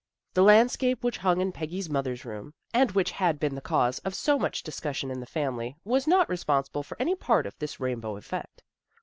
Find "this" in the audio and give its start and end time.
7.59-7.79